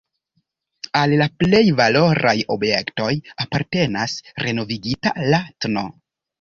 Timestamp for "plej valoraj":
1.43-2.33